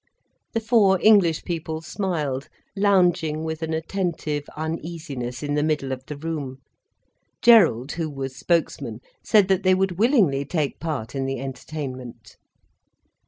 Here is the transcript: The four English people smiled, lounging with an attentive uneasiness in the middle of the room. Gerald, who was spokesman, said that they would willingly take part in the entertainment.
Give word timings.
The 0.53 0.59
four 0.59 0.97
English 0.99 1.43
people 1.43 1.81
smiled, 1.81 2.49
lounging 2.75 3.43
with 3.43 3.61
an 3.61 3.71
attentive 3.71 4.45
uneasiness 4.57 5.43
in 5.43 5.53
the 5.53 5.61
middle 5.61 5.91
of 5.91 6.03
the 6.07 6.17
room. 6.17 6.57
Gerald, 7.43 7.91
who 7.91 8.09
was 8.09 8.35
spokesman, 8.35 9.01
said 9.23 9.47
that 9.49 9.61
they 9.61 9.75
would 9.75 9.99
willingly 9.99 10.43
take 10.43 10.79
part 10.79 11.13
in 11.13 11.27
the 11.27 11.39
entertainment. 11.39 12.37